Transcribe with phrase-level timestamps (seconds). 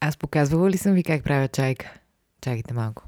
[0.00, 1.92] Аз показвала ли съм ви как правя чайка?
[2.40, 3.02] Чакайте малко.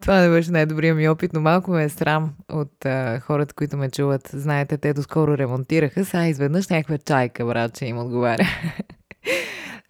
[0.00, 3.76] Това не беше най-добрият ми опит, но малко ме е срам от а, хората, които
[3.76, 4.28] ме чуват.
[4.32, 8.48] Знаете, те доскоро ремонтираха, сега изведнъж някаква чайка, брат, че им отговаря.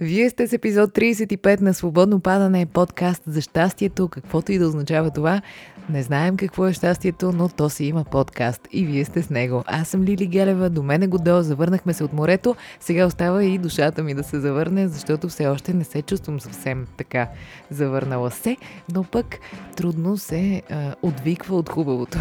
[0.00, 5.10] Вие сте с епизод 35 на Свободно падане, подкаст за щастието, каквото и да означава
[5.10, 5.42] това.
[5.90, 9.64] Не знаем какво е щастието, но то си има подкаст и вие сте с него.
[9.66, 12.56] Аз съм Лили Гелева, до мен е Годо, завърнахме се от морето.
[12.80, 16.86] Сега остава и душата ми да се завърне, защото все още не се чувствам съвсем
[16.96, 17.28] така
[17.70, 18.56] завърнала се,
[18.94, 19.38] но пък
[19.76, 22.18] трудно се а, отвиква от хубавото.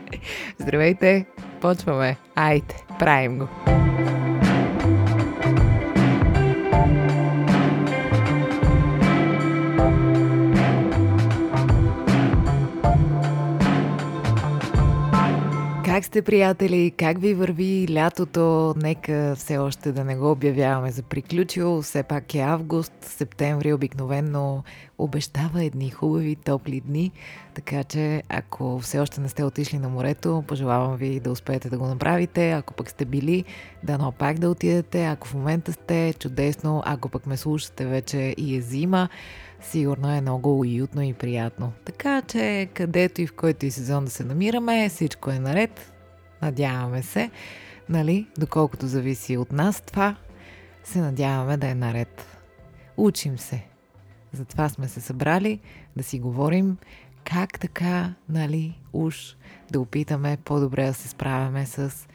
[0.58, 1.26] Здравейте,
[1.60, 2.16] почваме.
[2.34, 3.48] Айде, правим го.
[15.98, 16.90] Как сте, приятели?
[16.90, 18.74] Как ви върви лятото?
[18.76, 21.82] Нека все още да не го обявяваме за приключил.
[21.82, 24.64] Все пак е август, септември обикновенно
[24.98, 27.12] обещава едни хубави, топли дни.
[27.54, 31.78] Така че, ако все още не сте отишли на морето, пожелавам ви да успеете да
[31.78, 32.50] го направите.
[32.52, 33.44] Ако пък сте били,
[33.82, 35.04] дано пак да отидете.
[35.04, 36.82] Ако в момента сте, чудесно.
[36.86, 39.08] Ако пък ме слушате вече и е зима,
[39.62, 41.72] сигурно е много уютно и приятно.
[41.84, 45.92] Така че, където и в който и сезон да се намираме, всичко е наред.
[46.42, 47.30] Надяваме се,
[47.88, 50.16] нали, доколкото зависи от нас това,
[50.84, 52.38] се надяваме да е наред.
[52.96, 53.64] Учим се.
[54.32, 55.60] Затова сме се събрали
[55.96, 56.76] да си говорим
[57.24, 59.36] как така, нали, уж
[59.70, 62.08] да опитаме по-добре да се справяме с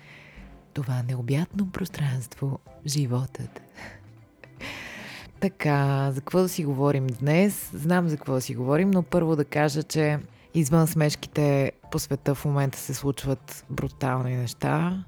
[0.73, 3.61] това необятно пространство, животът.
[5.44, 7.69] Така, за какво да си говорим днес?
[7.73, 10.19] Знам за какво да си говорим, но първо да кажа, че
[10.53, 15.03] извън смешките по света в момента се случват брутални неща,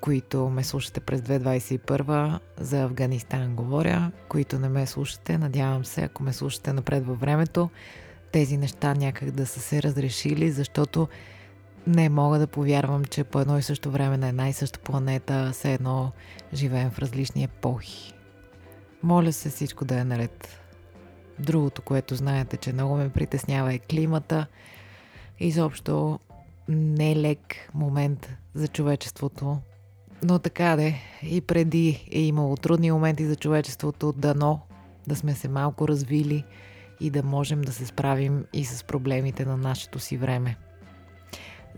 [0.00, 6.22] които ме слушате през 2021 за Афганистан говоря, които не ме слушате, надявам се, ако
[6.22, 7.70] ме слушате напред във времето,
[8.32, 11.08] тези неща някак да са се разрешили, защото
[11.86, 15.50] не мога да повярвам, че по едно и също време на една и съща планета
[15.52, 16.12] все едно
[16.54, 18.14] живеем в различни епохи.
[19.02, 20.60] Моля се всичко да е наред.
[21.38, 24.46] Другото, което знаете, че много ме притеснява е климата.
[25.40, 26.18] Изобщо
[26.68, 29.58] не е лек момент за човечеството.
[30.22, 34.60] Но така де, и преди е имало трудни моменти за човечеството, дано
[35.06, 36.44] да сме се малко развили
[37.00, 40.56] и да можем да се справим и с проблемите на нашето си време.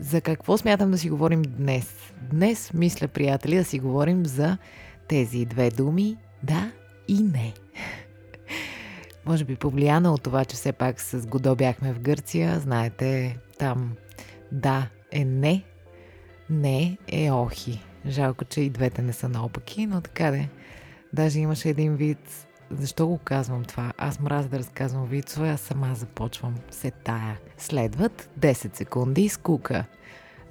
[0.01, 2.13] За какво смятам да си говорим днес?
[2.31, 4.59] Днес мисля, приятели, да си говорим за
[5.09, 6.73] тези две думи да
[7.09, 7.55] и не.
[9.27, 12.61] Може би повлияна от това, че все пак с Годо бяхме в Гърция.
[12.61, 13.93] Знаете, там
[14.53, 15.63] да е не,
[16.51, 17.81] не е охи.
[18.07, 20.49] Жалко, че и двете не са наопаки, но така де.
[21.13, 22.47] Даже имаше един вид.
[22.71, 23.93] Защо го казвам това?
[23.99, 27.39] Аз мразя да разказвам вицове, аз сама започвам се тая.
[27.59, 29.85] Следват 10 секунди скука.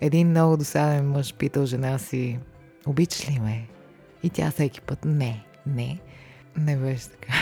[0.01, 2.39] Един много досаден мъж питал жена си,
[2.85, 3.67] обичаш ли ме?
[4.23, 5.99] И тя всеки път, не, не.
[6.57, 7.33] Не беше така.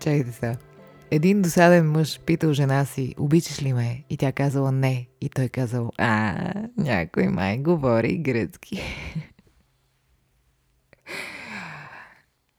[0.00, 0.56] Чакайте сега.
[1.10, 4.04] Един досаден мъж питал жена си, обичаш ли ме?
[4.10, 5.06] И тя казала не.
[5.20, 8.82] И той казал, а, някой май говори гръцки.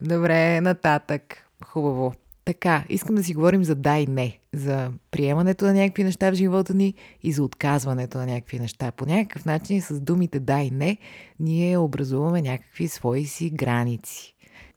[0.02, 1.46] Добре, нататък.
[1.64, 2.14] Хубаво.
[2.50, 4.38] Така, искам да си говорим за да и не.
[4.52, 8.92] За приемането на някакви неща в живота ни и за отказването на някакви неща.
[8.92, 10.98] По някакъв начин с думите да и не
[11.40, 14.34] ние образуваме някакви свои си граници.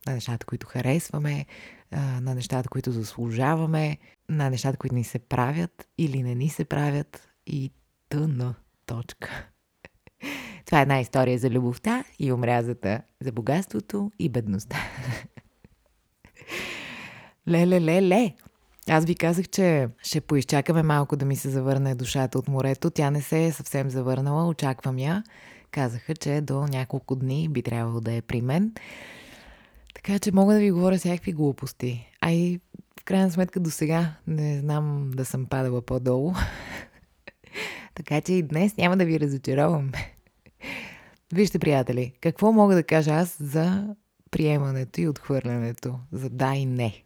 [0.07, 1.45] На нещата, които харесваме,
[2.21, 3.97] на нещата, които заслужаваме,
[4.29, 7.71] на нещата, които ни се правят или не ни се правят и
[8.09, 8.55] тъна.
[8.85, 9.47] Точка.
[10.65, 14.77] Това е една история за любовта и омразата, за богатството и бедността.
[17.47, 18.33] Ле, ле, ле, ле.
[18.89, 22.89] Аз ви казах, че ще поизчакаме малко да ми се завърне душата от морето.
[22.89, 25.23] Тя не се е съвсем завърнала, очаквам я.
[25.71, 28.73] Казаха, че до няколко дни би трябвало да е при мен.
[29.95, 32.11] Така че мога да ви говоря всякакви глупости.
[32.21, 32.59] А и
[32.99, 36.33] в крайна сметка до сега не знам да съм падала по-долу.
[37.95, 39.91] така че и днес няма да ви разочаровам.
[41.33, 43.95] Вижте, приятели, какво мога да кажа аз за
[44.31, 47.03] приемането и отхвърлянето, за да и не.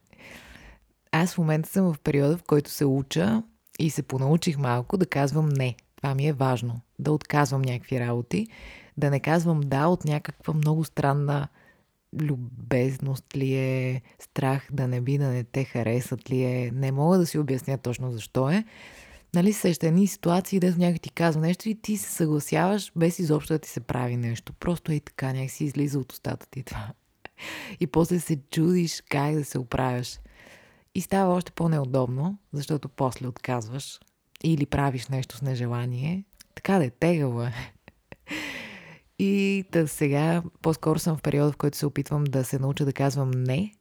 [1.11, 3.43] Аз в момента съм в периода, в който се уча
[3.79, 5.75] и се понаучих малко да казвам не.
[5.95, 6.81] Това ми е важно.
[6.99, 8.47] Да отказвам някакви работи,
[8.97, 11.47] да не казвам да от някаква много странна
[12.21, 16.71] любезност ли е, страх да не би да не те харесат ли е.
[16.73, 18.63] Не мога да си обясня точно защо е,
[19.33, 23.53] Нали сеща едни ситуации, дето някой ти казва нещо и ти се съгласяваш без изобщо
[23.53, 24.53] да ти се прави нещо.
[24.53, 26.93] Просто и така някак си излиза от устата ти това.
[27.79, 30.19] И после се чудиш как да се оправяш.
[30.97, 33.99] И става още по-неудобно, защото после отказваш
[34.43, 36.23] или правиш нещо с нежелание.
[36.55, 37.53] Така да е, тегало е.
[39.19, 42.93] И да сега по-скоро съм в периода, в който се опитвам да се науча да
[42.93, 43.73] казвам не.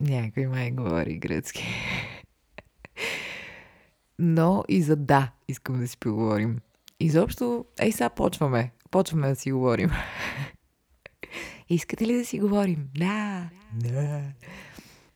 [0.00, 1.66] Някой май говори гръцки.
[4.18, 6.58] Но и за да искам да си поговорим.
[7.00, 8.72] Изобщо, ей сега почваме.
[8.90, 9.90] Почваме да си говорим.
[11.68, 12.88] Искате ли да си говорим?
[12.94, 13.50] Да.
[13.72, 14.22] Да.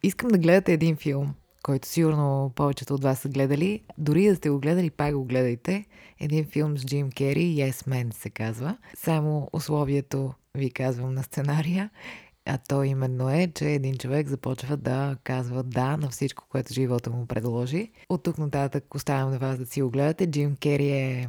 [0.03, 3.81] Искам да гледате един филм, който сигурно повечето от вас са гледали.
[3.99, 5.85] Дори да сте го гледали, пак го гледайте.
[6.21, 8.77] Един филм с Джим Кери, Yes Man се казва.
[8.97, 11.91] Само условието ви казвам на сценария.
[12.47, 17.11] А то именно е, че един човек започва да казва да на всичко, което живота
[17.11, 17.91] му предложи.
[18.09, 20.31] От тук нататък оставям на вас да си го гледате.
[20.31, 21.29] Джим Кери е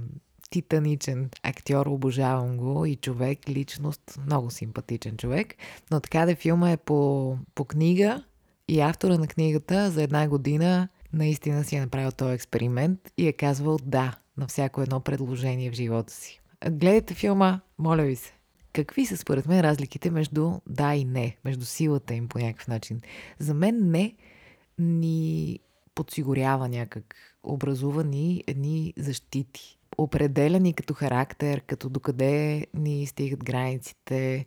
[0.49, 5.55] титаничен актьор, обожавам го и човек, личност, много симпатичен човек.
[5.91, 8.23] Но така да филма е по, по книга
[8.71, 13.33] и автора на книгата за една година наистина си е направил този експеримент и е
[13.33, 16.41] казвал да на всяко едно предложение в живота си.
[16.69, 18.33] Гледайте филма, моля ви се.
[18.73, 23.01] Какви са според мен разликите между да и не, между силата им по някакъв начин?
[23.39, 24.15] За мен не
[24.79, 25.59] ни
[25.95, 29.79] подсигурява някак, образува ни едни защити.
[29.97, 34.45] Определя ни като характер, като докъде ни стигат границите,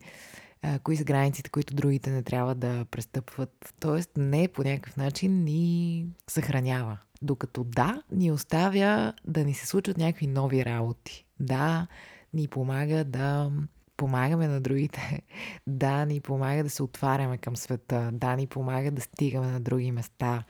[0.65, 3.73] а, кои са границите, които другите не трябва да престъпват.
[3.79, 6.97] Тоест не по някакъв начин ни съхранява.
[7.21, 11.25] Докато да, ни оставя да ни се случват някакви нови работи.
[11.39, 11.87] Да,
[12.33, 13.51] ни помага да
[13.97, 15.21] помагаме на другите.
[15.67, 18.09] Да, ни помага да се отваряме към света.
[18.13, 20.43] Да, ни помага да стигаме на други места.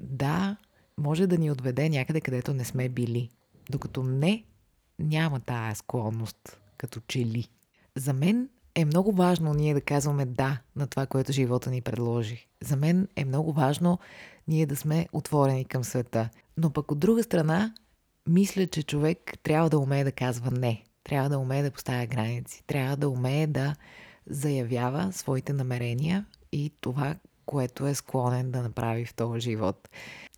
[0.00, 0.56] Да,
[0.98, 3.30] може да ни отведе някъде, където не сме били.
[3.70, 4.44] Докато не,
[4.98, 7.48] няма тая склонност, като че ли.
[7.96, 8.48] За мен
[8.80, 12.46] е много важно ние да казваме да на това, което живота ни предложи.
[12.64, 13.98] За мен е много важно
[14.48, 16.28] ние да сме отворени към света.
[16.56, 17.74] Но пък от друга страна,
[18.28, 20.84] мисля, че човек трябва да умее да казва не.
[21.04, 22.62] Трябва да умее да поставя граници.
[22.66, 23.74] Трябва да умее да
[24.26, 27.14] заявява своите намерения и това,
[27.46, 29.88] което е склонен да направи в този живот.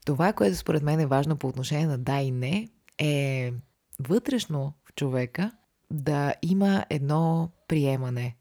[0.04, 3.52] Това, което според мен е важно по отношение на да и не, е
[4.00, 5.52] вътрешно в човека
[5.90, 8.36] да има едно приемане,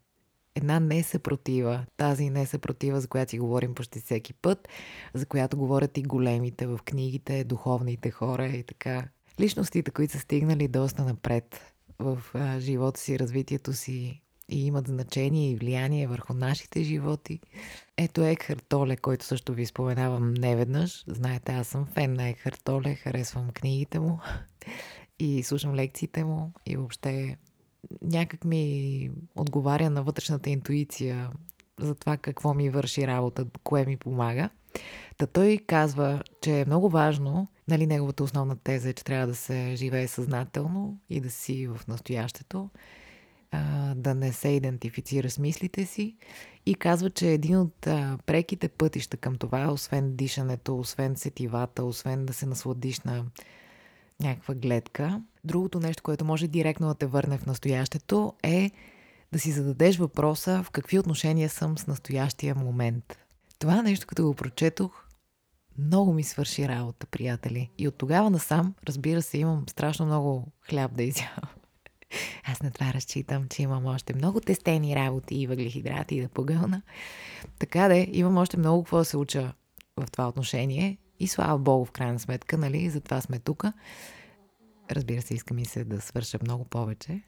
[0.55, 4.67] една несъпротива, тази несъпротива, за която си говорим почти всеки път,
[5.13, 9.07] за която говорят и големите в книгите, духовните хора и така.
[9.39, 12.19] Личностите, които са стигнали доста напред в
[12.59, 17.39] живота си, развитието си и имат значение и влияние върху нашите животи.
[17.97, 21.03] Ето Екхарт Толе, който също ви споменавам неведнъж.
[21.07, 24.19] Знаете, аз съм фен на Екхарт Толе, харесвам книгите му
[25.19, 27.37] и слушам лекциите му и въобще
[28.01, 31.29] някак ми отговаря на вътрешната интуиция
[31.79, 34.49] за това какво ми върши работа, кое ми помага.
[35.17, 39.35] Та той казва, че е много важно, нали, неговата основна теза е, че трябва да
[39.35, 42.69] се живее съзнателно и да си в настоящето,
[43.95, 46.15] да не се идентифицира с мислите си.
[46.65, 47.75] И казва, че един от
[48.25, 53.25] преките пътища към това, освен дишането, освен сетивата, освен да се насладиш на
[54.19, 55.21] някаква гледка.
[55.43, 58.71] Другото нещо, което може директно да те върне в настоящето е
[59.31, 63.17] да си зададеш въпроса в какви отношения съм с настоящия момент.
[63.59, 65.05] Това нещо, като го прочетох,
[65.77, 67.69] много ми свърши работа, приятели.
[67.77, 71.49] И от тогава насам, разбира се, имам страшно много хляб да изявам.
[72.43, 76.81] Аз на това разчитам, че имам още много тестени работи и въглехидрати и да погълна.
[77.59, 79.53] Така да, имам още много какво да се уча
[79.97, 83.63] в това отношение и слава Богу, в крайна сметка, нали, затова сме тук.
[84.91, 87.21] Разбира се, иска ми се да свърша много повече.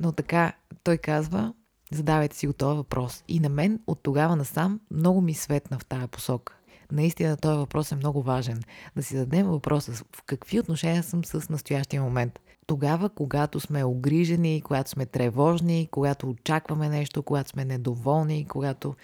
[0.00, 0.52] Но така,
[0.84, 1.54] той казва,
[1.92, 3.24] задавайте си го този въпрос.
[3.28, 6.56] И на мен от тогава насам много ми светна в тая посока.
[6.92, 8.62] Наистина този въпрос е много важен.
[8.96, 12.40] Да си зададем въпроса в какви отношения съм с настоящия момент.
[12.66, 18.94] Тогава, когато сме огрижени, когато сме тревожни, когато очакваме нещо, когато сме недоволни, когато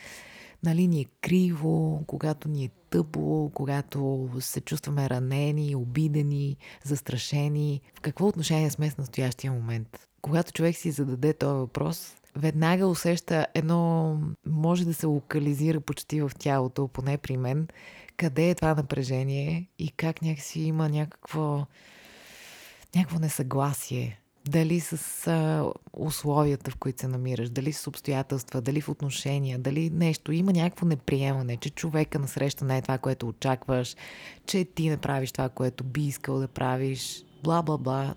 [0.62, 7.80] нали, ни е криво, когато ни е тъпо, когато се чувстваме ранени, обидени, застрашени.
[7.94, 10.08] В какво отношение сме с настоящия момент?
[10.22, 16.30] Когато човек си зададе този въпрос, веднага усеща едно, може да се локализира почти в
[16.38, 17.68] тялото, поне при мен,
[18.16, 21.66] къде е това напрежение и как някакси има някакво,
[22.94, 28.88] някакво несъгласие Дали с а, условията, в които се намираш, дали с обстоятелства, дали в
[28.88, 30.32] отношения, дали нещо.
[30.32, 33.96] Има някакво неприемане, че човека насреща не е това, което очакваш,
[34.46, 38.14] че ти не правиш това, което би искал да правиш, бла-бла-бла,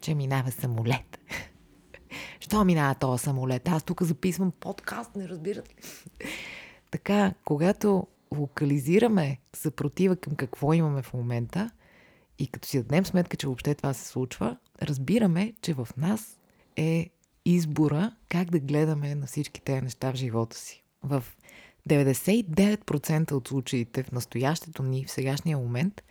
[0.00, 1.18] че минава самолет.
[2.40, 3.68] Що минава този самолет?
[3.68, 5.74] Аз тук записвам подкаст, не разбират ли?
[6.90, 11.70] така, когато локализираме съпротива към какво имаме в момента
[12.38, 16.38] и като си дадем сметка, че въобще това се случва, разбираме, че в нас
[16.76, 17.10] е
[17.44, 20.84] избора как да гледаме на всички тези неща в живота си.
[21.02, 21.24] В
[21.88, 26.02] 99% от случаите в настоящето ни, в сегашния момент,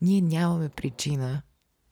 [0.00, 1.42] ние нямаме причина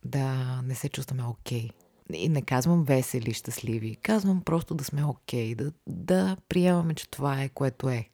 [0.04, 1.68] да не се чувстваме окей.
[1.68, 1.73] Okay.
[2.12, 3.97] И не казвам весели, щастливи.
[3.97, 8.09] Казвам просто да сме окей, okay, да, да приемаме, че това е което е.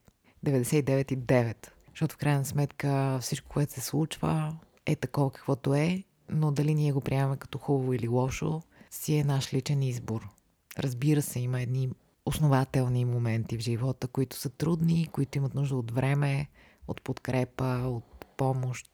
[0.47, 1.69] 99,9.
[1.91, 6.93] Защото в крайна сметка всичко, което се случва, е такова каквото е, но дали ние
[6.93, 10.29] го приемаме като хубаво или лошо, си е наш личен избор.
[10.79, 11.91] Разбира се, има едни
[12.27, 16.49] основателни моменти в живота, които са трудни, които имат нужда от време,
[16.89, 18.91] от подкрепа, от помощ.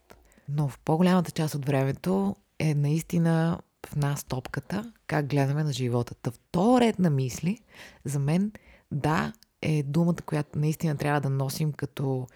[0.49, 6.15] Но в по-голямата част от времето е наистина в нас топката, как гледаме на живота.
[6.15, 7.59] Та в ред на мисли,
[8.05, 8.53] за мен,
[8.93, 9.33] да,
[9.63, 12.27] е думата, която наистина трябва да носим като,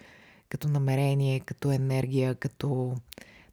[0.49, 2.95] като намерение, като енергия, като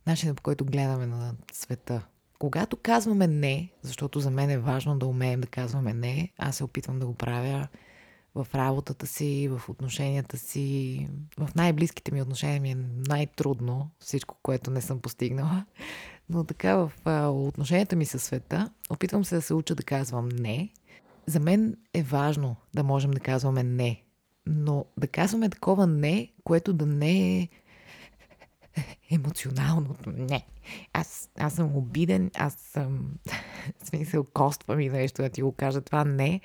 [0.07, 2.05] начинът по който гледаме на света.
[2.39, 6.63] Когато казваме не, защото за мен е важно да умеем да казваме не, аз се
[6.63, 7.67] опитвам да го правя
[8.35, 11.07] в работата си, в отношенията си.
[11.37, 12.77] В най-близките ми отношения ми е
[13.07, 15.65] най-трудно всичко, което не съм постигнала.
[16.29, 16.91] Но така в
[17.29, 20.69] отношенията ми със света, опитвам се да се уча да казвам не.
[21.25, 24.03] За мен е важно да можем да казваме не.
[24.45, 27.49] Но да казваме такова не, което да не е
[29.11, 30.45] емоционалното не.
[30.93, 33.11] Аз, аз съм обиден, аз съм
[33.83, 36.41] в смисъл коства ми нещо да ти го кажа това не.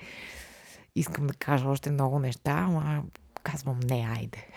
[0.95, 3.03] Искам да кажа още много неща, ама
[3.43, 4.47] казвам не, айде.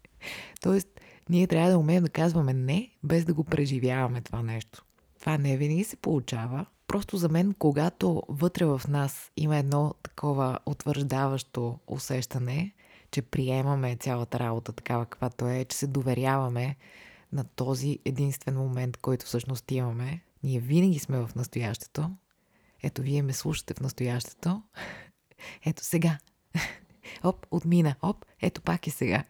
[0.60, 0.88] Тоест,
[1.28, 4.84] ние трябва да умеем да казваме не, без да го преживяваме това нещо.
[5.20, 6.66] Това не винаги се получава.
[6.86, 12.72] Просто за мен, когато вътре в нас има едно такова утвърждаващо усещане,
[13.10, 16.76] че приемаме цялата работа такава каквато е, че се доверяваме
[17.34, 20.20] на този единствен момент, който всъщност имаме.
[20.42, 22.10] Ние винаги сме в настоящето.
[22.82, 24.62] Ето, вие ме слушате в настоящето.
[25.66, 26.18] Ето сега.
[27.24, 27.94] Оп, отмина.
[28.02, 29.24] Оп, ето пак и сега.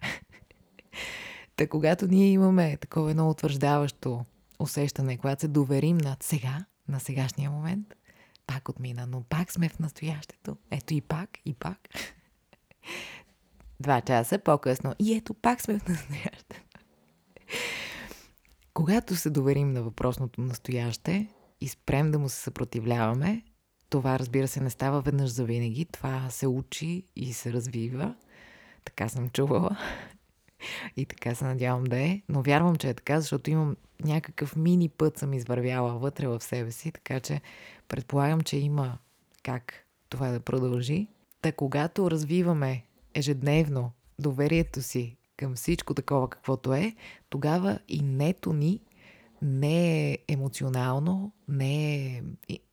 [1.56, 4.24] Та когато ние имаме такова едно утвърждаващо
[4.58, 7.94] усещане, когато се доверим над сега, на сегашния момент,
[8.46, 10.56] пак отмина, но пак сме в настоящето.
[10.70, 11.78] Ето и пак, и пак.
[13.80, 14.94] Два часа по-късно.
[14.98, 16.63] И ето пак сме в настоящето.
[18.84, 21.28] Когато се доверим на въпросното настояще
[21.60, 23.42] и спрем да му се съпротивляваме,
[23.90, 25.84] това разбира се не става веднъж за винаги.
[25.84, 28.14] Това се учи и се развива.
[28.84, 29.76] Така съм чувала.
[30.96, 32.22] И така се надявам да е.
[32.28, 36.70] Но вярвам, че е така, защото имам някакъв мини път съм извървяла вътре в себе
[36.70, 37.40] си, така че
[37.88, 38.98] предполагам, че има
[39.42, 39.74] как
[40.08, 41.08] това да продължи.
[41.40, 46.94] Та когато развиваме ежедневно доверието си към всичко такова каквото е,
[47.28, 48.80] тогава и нето ни
[49.42, 52.22] не е емоционално, не е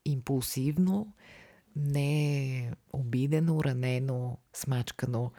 [0.06, 1.13] импулсивно,
[1.75, 5.32] не е обидено, ранено, смачкано,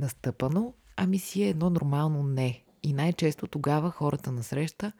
[0.00, 2.62] настъпано, ами си е едно нормално не.
[2.82, 4.92] И най-често тогава хората на среща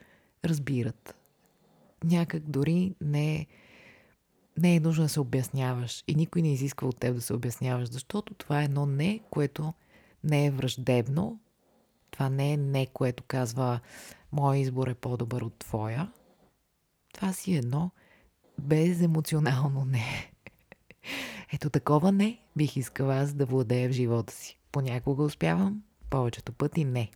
[0.44, 1.16] разбират.
[2.04, 3.46] Някак дори не,
[4.58, 7.88] не е нужно да се обясняваш и никой не изисква от теб да се обясняваш,
[7.88, 9.72] защото това е едно не, което
[10.24, 11.40] не е враждебно,
[12.10, 13.80] това не е не, което казва
[14.32, 16.12] мой избор е по-добър от твоя.
[17.14, 17.90] Това си едно
[18.58, 20.32] беземоционално не.
[21.52, 24.58] Ето такова не бих искала аз да владея в живота си.
[24.72, 27.10] Понякога успявам, повечето пъти не.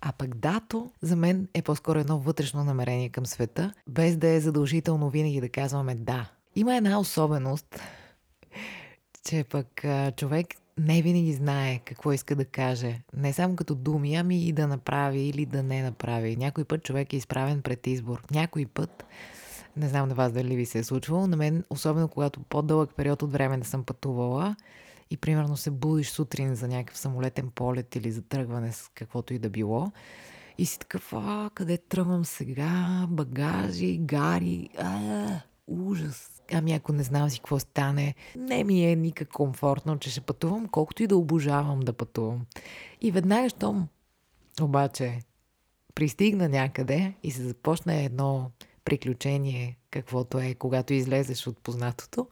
[0.00, 4.40] А пък дато за мен е по-скоро едно вътрешно намерение към света, без да е
[4.40, 6.30] задължително винаги да казваме да.
[6.56, 7.80] Има една особеност,
[9.28, 9.84] че пък
[10.16, 10.46] човек
[10.78, 13.02] не винаги знае какво иска да каже.
[13.16, 16.36] Не само като думи, ами и да направи или да не направи.
[16.36, 18.22] Някой път човек е изправен пред избор.
[18.30, 19.04] Някой път,
[19.76, 23.22] не знам на вас дали ви се е случвало, на мен, особено когато по-дълъг период
[23.22, 24.56] от време не съм пътувала
[25.10, 29.38] и примерно се будиш сутрин за някакъв самолетен полет или за тръгване с каквото и
[29.38, 29.92] да било,
[30.58, 35.26] и си такъв, а, къде тръгвам сега, багажи, гари, а,
[35.66, 40.20] ужас ами ако не знам си какво стане, не ми е никак комфортно, че ще
[40.20, 42.46] пътувам, колкото и да обожавам да пътувам.
[43.00, 43.88] И веднага, щом
[44.60, 45.18] обаче
[45.94, 48.50] пристигна някъде и се започне едно
[48.84, 52.26] приключение, каквото е, когато излезеш от познатото,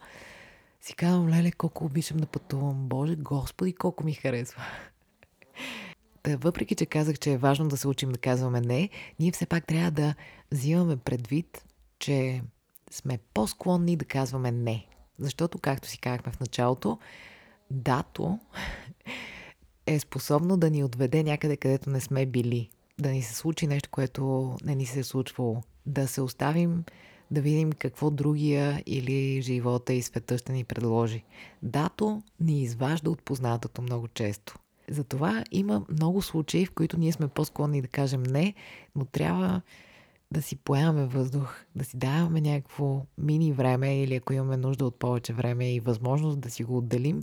[0.80, 2.88] си казвам, леле, колко обичам да пътувам.
[2.88, 4.62] Боже, Господи, колко ми харесва.
[6.22, 8.88] Та, въпреки, че казах, че е важно да се учим да казваме не,
[9.20, 10.14] ние все пак трябва да
[10.52, 11.64] взимаме предвид,
[11.98, 12.42] че
[12.92, 14.86] сме по-склонни да казваме не.
[15.18, 16.98] Защото, както си казахме в началото,
[17.70, 18.38] дато
[19.86, 22.70] е способно да ни отведе някъде, където не сме били.
[23.00, 25.62] Да ни се случи нещо, което не ни се е случвало.
[25.86, 26.84] Да се оставим
[27.30, 31.24] да видим какво другия или живота и света ще ни предложи.
[31.62, 34.58] Дато ни изважда от познатото много често.
[34.88, 38.54] Затова има много случаи, в които ние сме по-склонни да кажем не,
[38.96, 39.62] но трябва
[40.32, 44.98] да си поемаме въздух, да си даваме някакво мини време или ако имаме нужда от
[44.98, 47.22] повече време и възможност да си го отделим,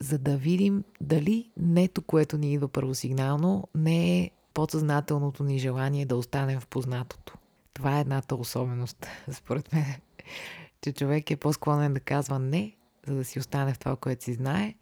[0.00, 6.16] за да видим дали нето, което ни идва първосигнално, не е подсъзнателното ни желание да
[6.16, 7.34] останем в познатото.
[7.74, 9.94] Това е едната особеност, според мен,
[10.80, 14.34] че човек е по-склонен да казва не, за да си остане в това, което си
[14.34, 14.74] знае,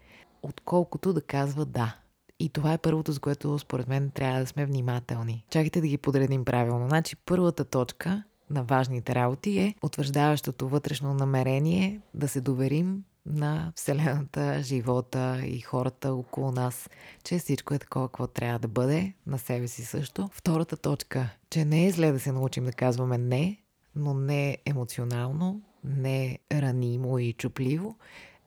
[0.42, 1.96] отколкото да казва да.
[2.40, 5.44] И това е първото, за което според мен трябва да сме внимателни.
[5.50, 6.88] Чакайте да ги подредим правилно.
[6.88, 14.62] Значи първата точка на важните работи е утвърждаващото вътрешно намерение да се доверим на Вселената,
[14.62, 16.90] живота и хората около нас,
[17.24, 20.28] че всичко е такова, какво трябва да бъде, на себе си също.
[20.32, 23.62] Втората точка, че не е зле да се научим да казваме не,
[23.94, 27.98] но не емоционално, не ранимо и чупливо,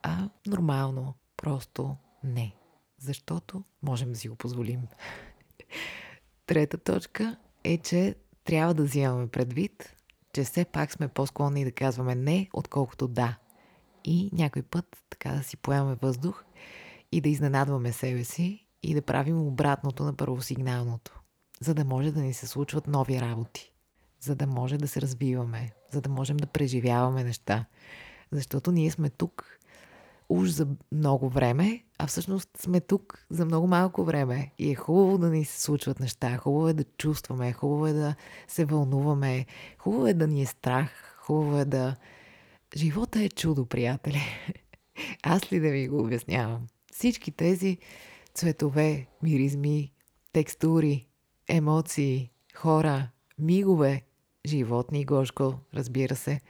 [0.03, 2.58] а нормално, просто не.
[2.99, 4.81] Защото можем да си го позволим.
[6.45, 9.95] Трета точка е, че трябва да взимаме предвид,
[10.33, 13.37] че все пак сме по-склонни да казваме не, отколкото да
[14.03, 16.43] и някой път така да си поемаме въздух
[17.11, 21.21] и да изненадваме себе си и да правим обратното на първосигналното,
[21.61, 23.73] за да може да ни се случват нови работи,
[24.19, 27.65] за да може да се развиваме, за да можем да преживяваме неща.
[28.31, 29.58] Защото ние сме тук
[30.29, 34.51] уж за много време, а всъщност сме тук за много малко време.
[34.59, 38.15] И е хубаво да ни се случват неща, хубаво е да чувстваме, хубаво е да
[38.47, 39.45] се вълнуваме,
[39.77, 41.95] хубаво е да ни е страх, хубаво е да
[42.75, 44.21] Живота е чудо, приятели.
[45.23, 46.67] Аз ли да ви го обяснявам?
[46.91, 47.77] Всички тези
[48.33, 49.93] цветове, миризми,
[50.33, 51.07] текстури,
[51.47, 54.01] емоции, хора, мигове,
[54.45, 56.41] животни гошко, разбира се,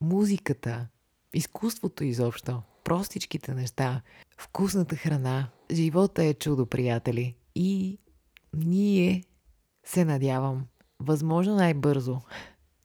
[0.00, 0.88] музиката,
[1.34, 4.02] изкуството изобщо, простичките неща,
[4.38, 5.48] вкусната храна.
[5.72, 7.36] Живота е чудо, приятели.
[7.54, 7.98] И
[8.54, 9.24] ние
[9.84, 10.66] се надявам,
[11.00, 12.20] възможно най-бързо,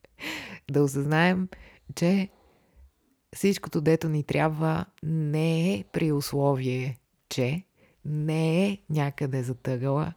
[0.70, 1.48] да осъзнаем,
[1.94, 2.28] че
[3.34, 7.64] всичкото, дето ни трябва, не е при условие, че
[8.04, 10.12] не е някъде затъгала,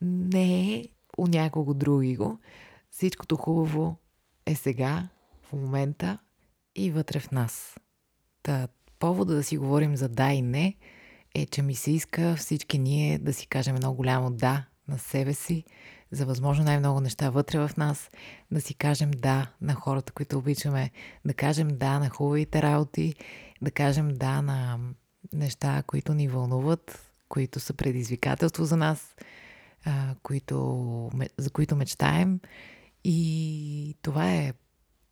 [0.00, 2.18] не е у някого други.
[2.90, 3.96] Всичкото хубаво
[4.46, 5.08] е сега,
[5.42, 6.18] в момента
[6.74, 7.76] и вътре в нас.
[8.42, 10.76] Та, повода да си говорим за да и не
[11.34, 15.34] е, че ми се иска всички ние да си кажем едно голямо да на себе
[15.34, 15.64] си,
[16.10, 18.10] за възможно най-много неща вътре в нас,
[18.50, 20.90] да си кажем да на хората, които обичаме,
[21.24, 23.14] да кажем да на хубавите работи,
[23.62, 24.78] да кажем да на
[25.32, 29.16] неща, които ни вълнуват, които са предизвикателство за нас,
[30.22, 32.40] които, за които мечтаем.
[33.04, 34.52] И това е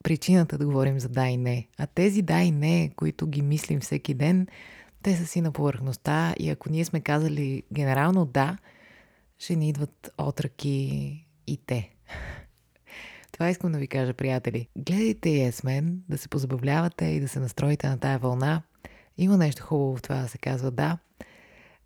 [0.05, 1.69] причината да говорим за да и не.
[1.79, 4.47] А тези да и не, които ги мислим всеки ден,
[5.03, 8.59] те са си на повърхността и ако ние сме казали генерално да,
[9.39, 11.91] ще ни идват отръки и те.
[13.33, 14.69] Това искам да ви кажа, приятели.
[14.77, 18.63] Гледайте Yes Man, да се позабавлявате и да се настроите на тая вълна.
[19.19, 20.99] Има нещо хубаво в това да се казва да,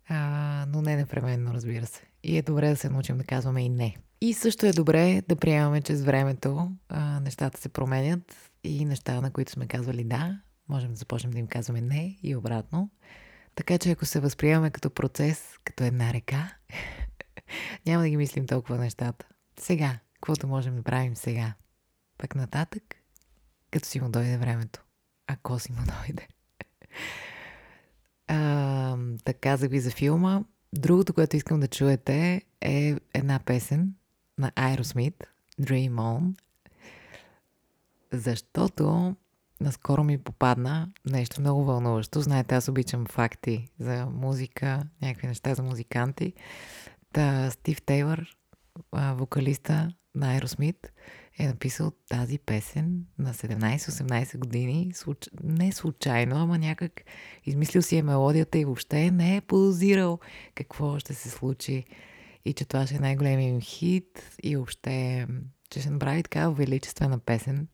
[0.09, 2.01] а, но не непременно, разбира се.
[2.23, 3.95] И е добре да се научим да казваме и не.
[4.21, 9.21] И също е добре да приемаме, че с времето а, нещата се променят и неща,
[9.21, 12.89] на които сме казвали да, можем да започнем да им казваме не и обратно.
[13.55, 16.55] Така че ако се възприемаме като процес, като една река,
[17.85, 19.27] Няма да ги мислим толкова нещата.
[19.59, 21.53] Сега, каквото можем да правим сега.
[22.17, 22.83] Пък нататък,
[23.71, 24.83] като си му дойде времето.
[25.27, 26.27] Ако си му дойде.
[28.27, 30.43] А, така казах ви за филма.
[30.73, 33.93] Другото, което искам да чуете е една песен
[34.39, 35.23] на Aerosmith,
[35.61, 36.33] Dream On,
[38.11, 39.15] защото
[39.61, 42.21] наскоро ми попадна нещо много вълнуващо.
[42.21, 46.33] Знаете, аз обичам факти за музика, някакви неща за музиканти.
[47.13, 48.37] Та Стив Тейлър,
[48.93, 50.87] вокалиста на Aerosmith,
[51.39, 54.91] е написал тази песен на 17-18 години.
[54.93, 55.17] Случ...
[55.43, 57.01] Не случайно, ама някак
[57.45, 60.19] измислил си е мелодията и въобще не е подозирал
[60.55, 61.85] какво ще се случи
[62.45, 65.27] и че това ще е най-големият им хит и въобще
[65.69, 67.67] че ще направи такава величествена песен.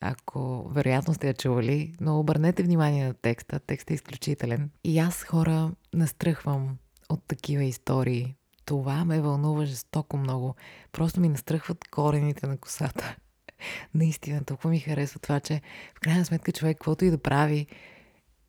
[0.00, 3.60] Ако вероятно сте я чували, но обърнете внимание на текста.
[3.60, 4.70] Текстът е изключителен.
[4.84, 6.76] И аз хора настръхвам
[7.08, 8.34] от такива истории.
[8.64, 10.54] Това ме вълнува жестоко много.
[10.92, 13.16] Просто ми настръхват корените на косата.
[13.94, 15.60] Наистина, толкова ми харесва това, че
[15.94, 17.66] в крайна сметка човек, каквото и да прави,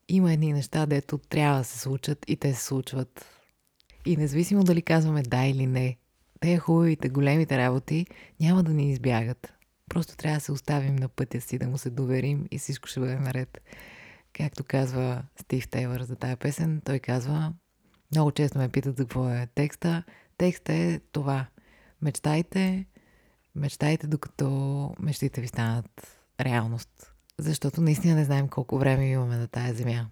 [0.08, 3.39] има едни неща, дето трябва да се случат и те се случват.
[4.04, 5.96] И независимо дали казваме да или не,
[6.40, 8.06] те хубавите, големите работи
[8.40, 9.52] няма да ни избягат.
[9.88, 13.00] Просто трябва да се оставим на пътя си, да му се доверим и всичко ще
[13.00, 13.60] бъде наред.
[14.32, 17.52] Както казва Стив Тейлър за тая песен, той казва,
[18.12, 20.02] много често ме питат за какво е текста.
[20.38, 21.46] Текстът е това.
[22.02, 22.86] Мечтайте,
[23.54, 27.14] мечтайте докато мечтите ви станат реалност.
[27.38, 30.06] Защото наистина не знаем колко време имаме на тая земя.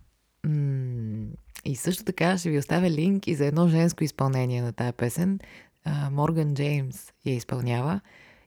[1.65, 5.39] И също така ще ви оставя линк и за едно женско изпълнение на тая песен.
[6.11, 8.01] Морган Джеймс я изпълнява.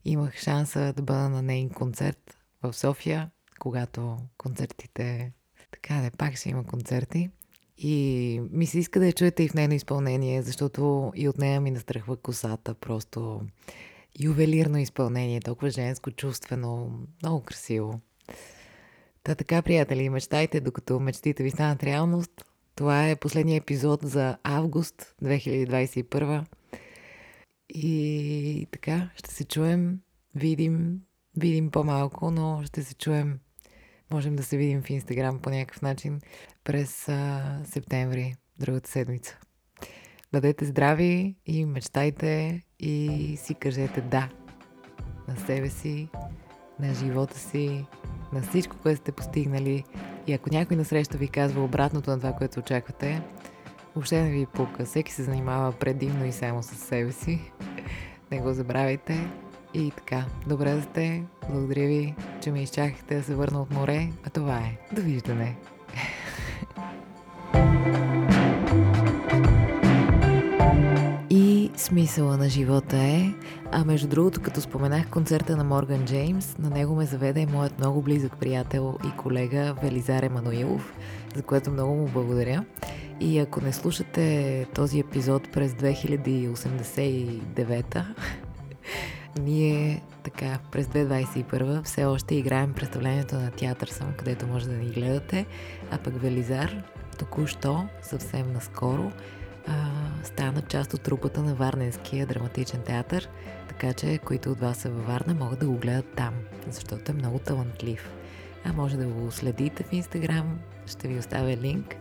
[0.06, 5.32] Имах шанса да бъда на нейн концерт в София, когато концертите...
[5.72, 7.30] Така да, пак ще има концерти.
[7.78, 11.62] И ми се иска да я чуете и в нейно изпълнение, защото и от нея
[11.62, 12.74] ми настръхва косата.
[12.74, 13.42] Просто
[14.20, 18.00] ювелирно изпълнение, толкова женско, чувствено, много красиво.
[19.24, 22.46] Та така, приятели, мечтайте, докато мечтите ви станат реалност.
[22.82, 26.46] Това е последния епизод за август 2021.
[27.70, 30.00] И така, ще се чуем,
[30.36, 31.02] видим,
[31.38, 33.40] видим по-малко, но ще се чуем.
[34.12, 36.22] Можем да се видим в Инстаграм по някакъв начин
[36.64, 39.38] през а, септември, другата седмица.
[40.32, 44.30] Бъдете здрави и мечтайте и си кажете да
[45.28, 46.10] на себе си,
[46.80, 47.86] на живота си,
[48.34, 49.84] на всичко, което сте постигнали.
[50.28, 53.22] И ако някой насреща ви казва обратното на това, което очаквате,
[53.96, 54.86] въобще не ви пука.
[54.86, 57.52] Всеки се занимава предимно и само с себе си.
[58.32, 59.28] Не го забравяйте.
[59.74, 61.24] И така, добре да сте.
[61.50, 64.10] Благодаря ви, че ме изчакахте да се върна от море.
[64.24, 64.78] А това е.
[64.96, 65.56] Довиждане.
[71.92, 73.34] Смисъла на живота е,
[73.72, 78.02] а между другото, като споменах концерта на Морган Джеймс, на него ме заведе моят много
[78.02, 80.94] близък приятел и колега Велизар Емануилов,
[81.36, 82.66] за което много му благодаря.
[83.20, 88.06] И ако не слушате този епизод през 2089
[89.42, 94.86] ние така през 2021 все още играем представлението на театър съм, където може да ни
[94.86, 95.46] гледате,
[95.92, 96.84] а пък Велизар
[97.20, 99.12] току-що, съвсем наскоро,
[99.68, 99.74] а,
[100.24, 103.30] стана част от трупата на Варненския драматичен театър,
[103.68, 106.34] така че които от вас са във Варна могат да го гледат там,
[106.68, 108.12] защото е много талантлив.
[108.66, 111.96] А може да го следите в Инстаграм, ще ви оставя линк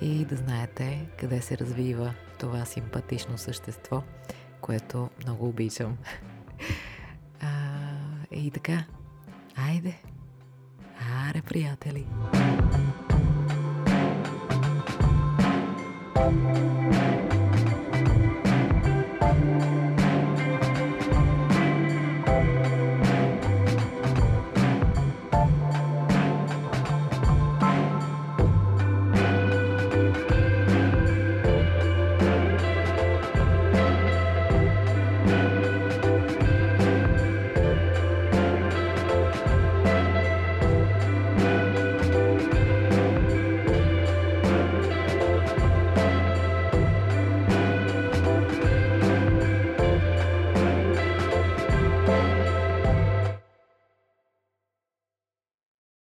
[0.00, 4.02] и да знаете къде се развива това симпатично същество,
[4.60, 5.96] което много обичам.
[7.40, 7.48] А,
[8.30, 8.84] и така,
[9.56, 9.94] айде,
[11.28, 12.06] аре, приятели!
[12.32, 12.77] thank you